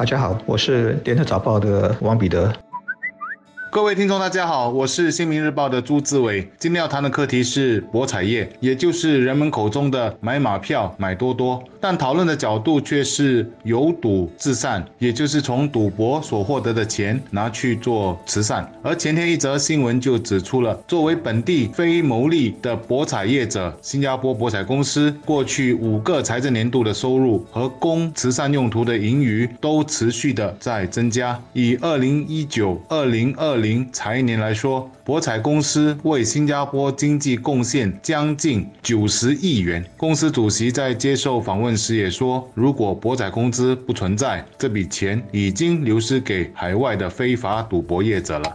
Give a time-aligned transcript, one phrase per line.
[0.00, 2.50] 大家好，我是联合早报的王彼得。
[3.72, 6.44] 各位听众，大家好，我是新民日报的朱志伟。
[6.58, 11.62] 今天要谈的课题是博彩业，也就是人们口中的买马票、买多多。
[11.80, 18.68] 但讨论的角度却是由赌至善，也就是从赌博所获得的钱拿去做慈善。
[18.82, 31.40] 而前天一则新闻就指出了，作为本地非牟利的博彩业者，新加坡博彩公司过去五个财政年度的收入和供慈善用途的盈余都持续的在增加。
[31.52, 33.60] 以二零一九、二零二零
[33.92, 39.84] 财年来说，博彩公司为新加坡经济贡献将近九十亿元。
[39.96, 48.54] 公司主席在接受访问时也说，如果博彩公司不存在，这笔钱已经流失给海外的非法赌博业者了。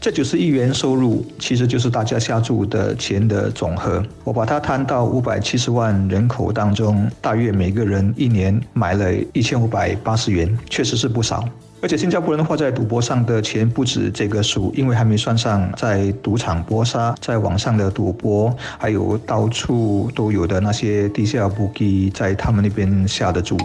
[0.00, 4.00] 这九十亿元收入其实就是大家下注的钱的总和。
[4.22, 11.44] 我把它摊到五百七十万人口当中，大约每个人一年买了一千五百八十元，确实是不少。
[11.80, 23.56] 而且新加坡人花在赌博上的钱不止这个数，因为还没算上在赌场搏杀、在网上的赌博，还有到处都有的那些地下赌机在他们那边下的注。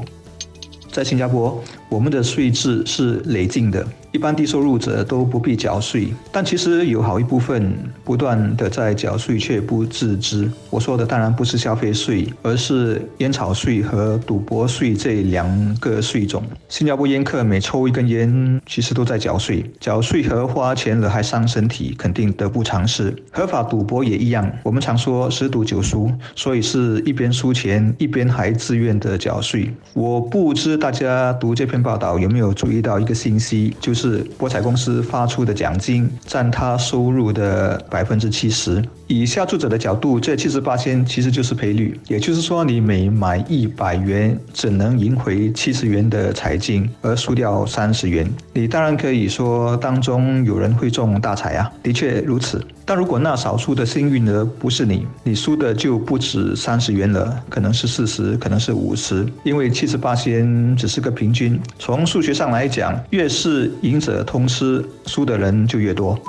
[0.91, 3.83] 在新加坡，我们的税制是累进的。
[4.13, 10.47] 一般低收入者都不必缴税，但其实有好一部分不断的在缴税却不自知。
[10.69, 16.43] 我说的当然不是消费税，而是烟草税和赌博税这两个税种。
[16.69, 19.65] 新加坡烟客每抽一根烟，其实都在缴税。
[19.79, 23.11] 缴税和花钱了还伤身体，肯定得不偿失。
[23.31, 29.73] 合法赌博也一样，我们常说十赌九输，所以是一边输钱一边还自愿的缴税。
[29.95, 34.02] 我不知大家读这篇报道有没有注意到一个信息，就是。
[34.03, 38.83] 是博彩公司发出的奖金占他收入的百分之七十。
[39.07, 48.29] 以下注者的角度，这七十八千其实就是赔率，也就是说，你每买一百元只能赢回七十元的彩金，而输掉三十元。
[48.53, 52.61] 你当然可以说当中有人会中大彩啊，的确如此。
[52.85, 61.57] 但如果那少数的幸运儿不是你，你输的就不止三十元了，可能是四十，可能是五十，因为七十八千只是个平均。
[61.79, 66.19] 从数学上来讲，越是赢赢者通吃，输的人就越多。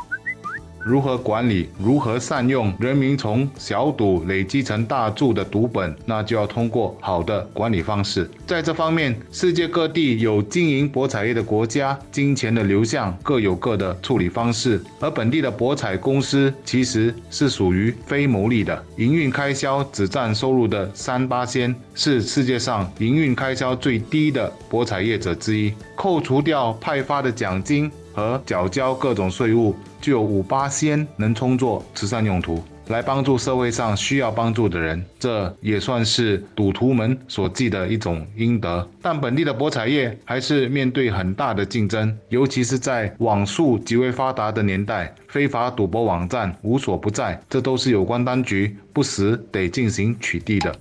[0.85, 1.71] 如何管理？
[1.79, 5.97] 如何善用人民从小赌累积成大注的赌本？
[6.05, 8.31] 那就要通过好的管理方式。
[8.47, 14.79] 在这方面，世界各地有经营博彩业的国家，金钱的流向各有各的处理方式。
[15.01, 25.73] 而本地的博彩公司其实是属于非牟利的，营运开销只占收入的三八仙，是世界上营运开销最低的博彩业者之一。
[25.97, 27.91] 扣除掉派发的奖金。
[28.17, 35.03] 和缴交各种税务，就有五八仙能充作慈善用途，来帮助社会上需要帮助的人。
[35.19, 38.87] 这也算是赌徒们所记的一种阴德。
[39.01, 50.77] 但本地的博彩业还是面对很大的竞争，尤其是在网速极为发达的年代，非法赌博网站无所不在，这都是有关当局不时得进行取缔的。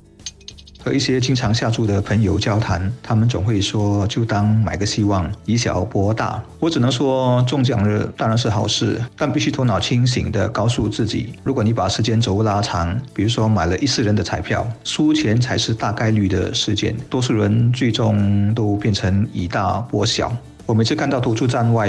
[0.83, 20.35] 和一些经常下注的朋友交谈，他们总会说：“就当买个希望，以小博大。”我只能说，中奖了当然是好事，但必须头脑清醒地告诉自己：如果你把时间轴拉长，比如说买了一世人的彩票，输钱才是大概率的事件，多数人最终都变成以大博小。
[20.73, 21.87] 我每次看到投注站外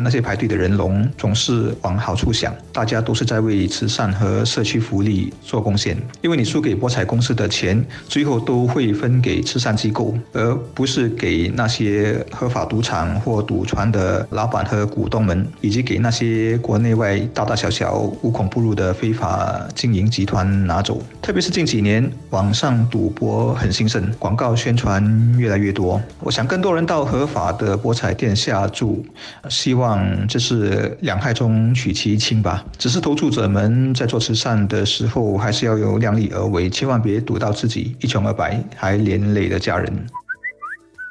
[0.00, 5.96] 那些排队的人龙，总是往好处想，大家都是在为慈善和社区福利做贡献。
[6.22, 21.00] 因为你输给博彩公司的钱，最后都会分给慈善机构，而不是给那些合法赌场或赌船的老板和股东们，以及给那些国内外大大小小无孔不入的非法经营集团拿走。
[21.22, 26.02] 特别是近几年，网上赌博很兴盛，广告宣传越来越多。
[26.18, 28.15] 我想更多人到合法的博彩。
[28.16, 29.04] 殿下注，
[29.48, 32.64] 希望这是两害中取其轻吧。
[32.78, 39.92] 只是投注者们在做慈善的时候，还是要有量力而为，千万别赌到自己一穷二白，还连累了家人。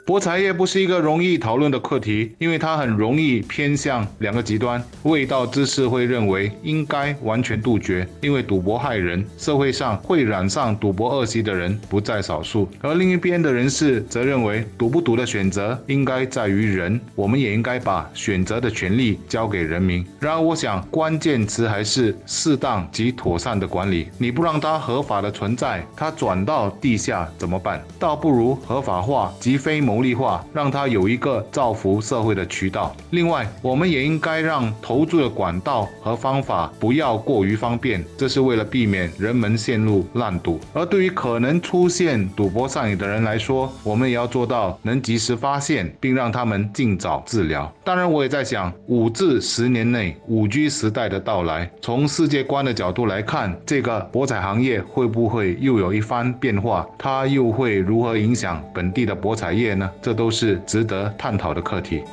[0.05, 4.79] 博彩业不是一个容易讨论的课题，因为它很容易偏向两个极端。
[5.01, 12.69] 未道之士会认为应该完全杜绝，因为赌博害人，社会上会染上赌博恶习的人不在少数。
[12.81, 20.05] 而另一边的人士则认为，赌不赌的选择应该在于人，我们也应该把选择的权利交给人民。
[20.19, 24.09] 然而，我想关键词还是适当及妥善的管理。
[24.19, 27.83] 你不让它合法的存在，它转到地下怎么办？
[27.97, 29.94] 倒不如合法化及非谋。
[29.95, 32.94] 牟利化，让它有一个造福社会的渠道。
[33.12, 40.59] 另外，我们也应该让投注的管道和方法不要过于方便，这是为了避免人们陷入烂赌。
[40.74, 47.74] 而对于可能出现赌博上瘾的人来说，我们也要做到能及时发现，并让他们尽早治疗。
[47.86, 56.86] 当然，我也在想，五至十年内五 G 时代的到来，从世界观的角度来看，这个博彩行业会不会又有一番变化？
[56.98, 62.03] 它又会如何影响本地的博彩业呢这都是值得探讨的课题。